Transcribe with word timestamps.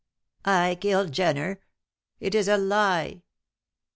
"I 0.45 0.79
kill 0.81 1.05
Jenner? 1.09 1.61
It 2.19 2.33
is 2.33 2.47
a 2.47 2.57
lie!" 2.57 3.21